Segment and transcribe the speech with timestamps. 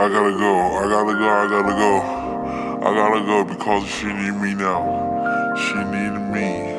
[0.00, 2.18] I gotta go, I gotta go, I gotta go.
[2.86, 4.86] I gotta go because she need me now.
[5.58, 6.70] She needed me.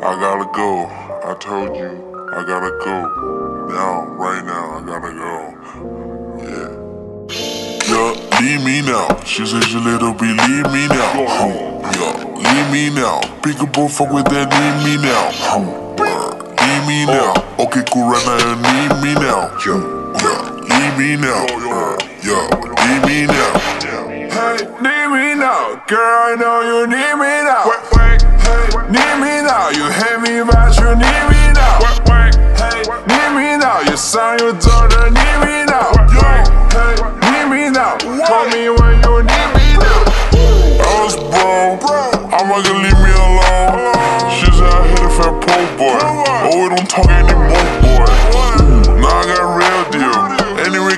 [0.00, 0.86] I gotta go.
[1.22, 2.00] I told you,
[2.32, 3.68] I gotta go.
[3.68, 5.52] Now, right now, I gotta go.
[6.40, 6.72] Yeah.
[7.92, 9.20] Yeah, leave me now.
[9.22, 11.12] She says she little bit, leave me now.
[11.92, 13.20] Yeah, leave me now.
[13.42, 15.28] Pick a fuck with that, leave me now.
[16.56, 17.34] Leave me now.
[17.58, 19.52] Okay, cool, right now, leave me now.
[19.66, 21.46] Yeah, leave me now.
[22.22, 22.48] Yeah,
[22.86, 23.52] leave me now.
[24.32, 25.98] Hey, need me now, girl.
[25.98, 27.68] I know you need me now.
[27.68, 29.68] Wait, wait, hey, need me now.
[29.70, 31.82] You hate me, but you need me now.
[31.82, 32.80] Wait, wait, hey,
[33.10, 33.80] need me now.
[33.82, 35.92] Your son, your daughter need me now.
[36.14, 36.24] Yo,
[36.72, 36.94] hey,
[37.28, 37.98] need me now.
[38.26, 40.00] Call me when you need me now.
[40.80, 41.84] I was broke.
[42.32, 43.92] I'ma leave me alone.
[44.32, 45.98] She said I hit a fat boy.
[46.00, 47.81] Oh, we don't talk anymore,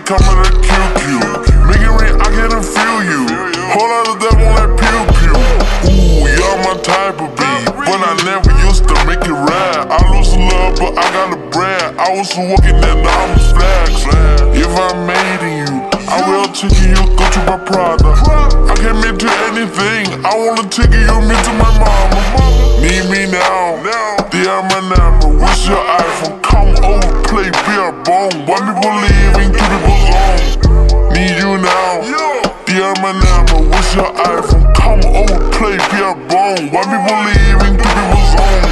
[0.04, 1.04] coming to QQ.
[1.64, 3.24] Make it rain, I can feel you.
[3.72, 5.36] Hold on the devil like pew pew.
[5.88, 7.64] Ooh, you're my type of beat.
[7.72, 9.88] But I never used to make it rap.
[9.88, 11.98] I lose the love, but I got a brand.
[11.98, 14.04] I was walking now I'm flex.
[14.52, 15.72] If I made it you,
[16.12, 18.12] I will take you, go to my Prada.
[18.68, 20.24] I can mean to anything.
[20.24, 22.73] I wanna take you, me to my mama.
[33.54, 34.74] My what's your iPhone?
[34.74, 36.70] Come over, play beer bone.
[36.70, 38.64] One people leaving, two people zone.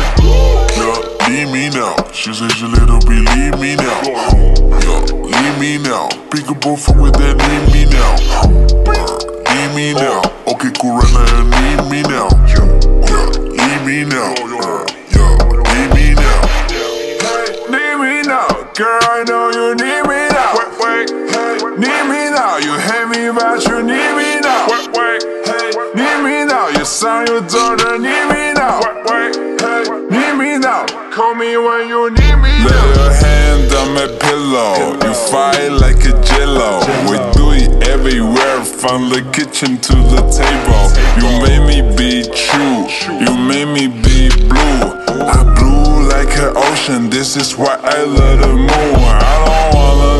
[0.76, 1.96] Yeah, leave me now.
[2.12, 4.02] She said she little bit, leave me now.
[4.02, 6.08] Yeah, leave me now.
[6.30, 8.16] Pick a fuck with that, leave me now.
[9.52, 10.22] Leave me now.
[10.46, 12.28] Okay, cool, right now, leave me now.
[12.48, 12.74] Yeah,
[13.50, 14.34] leave me now.
[14.34, 14.86] Yeah,
[15.72, 16.52] leave me now.
[17.70, 19.00] Need me now, girl.
[19.02, 19.51] I know
[27.02, 27.24] now.
[27.24, 28.80] Son, your daughter need me now.
[29.06, 30.86] Wait, wait, hey, need me now.
[31.10, 34.94] Call me when you need me Lay your hand on my pillow.
[35.02, 36.80] You fight like a jello.
[37.10, 40.84] We do it everywhere, from the kitchen to the table.
[41.18, 42.86] You made me be true.
[43.20, 44.82] You made me be blue.
[45.26, 47.10] I blue like an ocean.
[47.10, 49.51] This is why I love the moon.
[49.74, 50.12] Wanna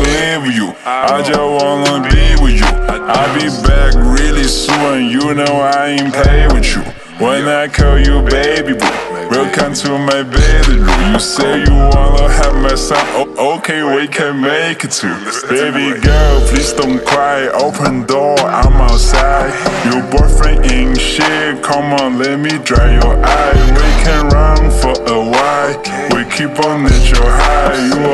[0.51, 0.75] you.
[0.85, 2.65] I just wanna be with you.
[2.65, 5.09] I'll be back really soon.
[5.09, 6.83] You know I ain't play with you.
[7.23, 8.89] When I call you baby boo,
[9.29, 10.87] welcome to my bedroom.
[11.13, 15.13] You say you wanna have my son, oh, okay, we can make it too.
[15.47, 17.47] Baby girl, please don't cry.
[17.49, 19.53] Open door, I'm outside.
[19.85, 21.61] Your boyfriend ain't shit.
[21.63, 23.53] Come on, let me dry your eye.
[23.77, 25.77] We can run for a while.
[26.13, 27.77] We keep on at your high.
[27.87, 28.12] You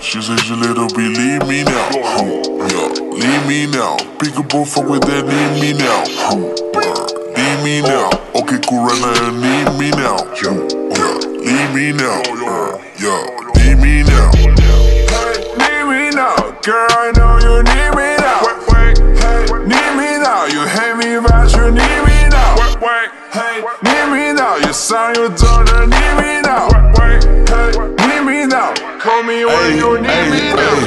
[0.00, 1.90] She said she little bit, leave me now.
[2.68, 3.96] Yeah, leave me now.
[4.18, 6.04] Pick a fuck with that, leave me now.
[7.36, 8.10] Leave me now.
[8.34, 10.18] Okay, cool, right now, leave me now.
[10.42, 10.52] Yeah,
[11.40, 12.20] leave me now.
[12.98, 13.22] Yeah,
[13.56, 14.30] leave me now.
[15.56, 16.88] Need me now, girl.
[16.90, 18.42] I know you need me now.
[18.44, 20.44] Wait, wait, hey, need me now.
[20.46, 22.56] You hate me, but you need me now.
[22.58, 24.56] Wait, wait, hey, need me now.
[24.56, 26.31] Your son, your daughter need me
[29.32, 30.78] me when you need me now.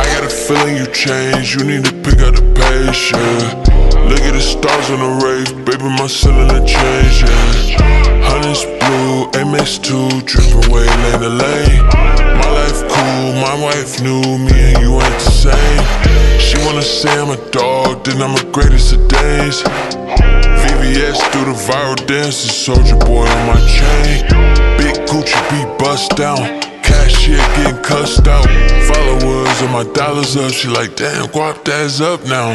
[0.00, 1.54] I got a feeling you changed.
[1.54, 4.08] You need to pick up the pace, yeah.
[4.08, 8.28] Look at the stars on the rave, baby, my cylinder change, yeah.
[8.28, 11.84] Honey's blue, MX2, dripping way lane to lane.
[12.40, 15.84] My life cool, my wife knew me and you ain't the same.
[16.40, 19.62] She wanna say I'm a dog, then I'm the greatest of days.
[20.62, 24.65] VVS through the viral dances, soldier boy on my chain.
[27.86, 28.44] Cussed out.
[28.90, 30.52] Followers and my dollars up.
[30.52, 32.52] She like, damn, guap that's up now.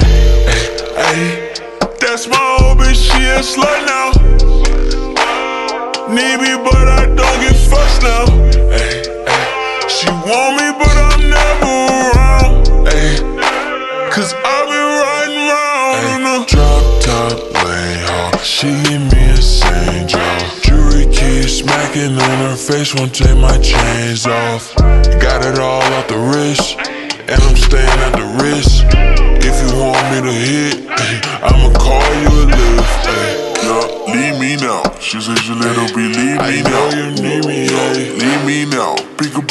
[1.07, 1.53] Hey,
[1.99, 2.99] that's my old bitch.
[3.09, 4.11] She a slut now.
[6.11, 8.25] Need me, but I don't get fussed now.
[8.75, 10.91] Hey, hey, she want me, but
[22.61, 24.75] face, won't take my chains off.
[24.78, 26.78] Got it all off the wrist,
[27.25, 28.85] and I'm staying at the wrist.
[29.41, 30.85] If you want me to hit,
[31.41, 33.02] I'ma call you a lift.
[33.66, 34.84] Yeah, leave me now.
[34.99, 36.69] She said she little bit, leave me now.
[36.69, 37.93] Know you need me, yeah.
[38.22, 38.96] Leave me now.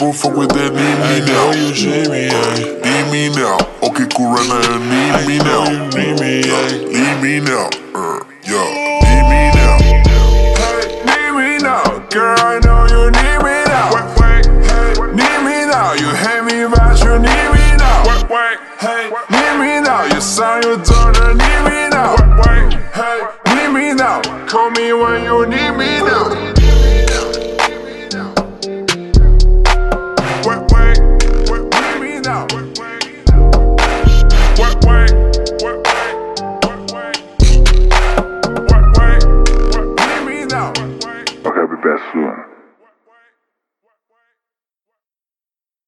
[0.03, 1.51] A fuck with that, leave me now.
[1.51, 2.55] Know you see me, yeah.
[2.87, 3.59] Leave me now.
[3.83, 5.67] Okay, cool, right now, leave me now.
[5.69, 6.71] You need me, yeah.
[6.95, 7.69] Leave me now.
[7.93, 8.69] Uh, yeah,
[9.03, 9.77] leave me now.
[10.57, 12.39] Hey, need me now, girl.
[12.39, 12.80] I know
[25.51, 26.50] need me now.